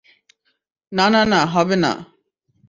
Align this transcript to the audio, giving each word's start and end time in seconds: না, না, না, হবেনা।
না, 0.91 1.05
না, 1.09 1.21
না, 1.25 1.39
হবেনা। 1.45 1.91